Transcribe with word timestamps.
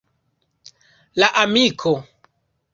La 1.21 1.27
amiko. 1.43 1.95